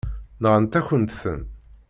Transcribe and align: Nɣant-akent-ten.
Nɣant-akent-ten. 0.41 1.41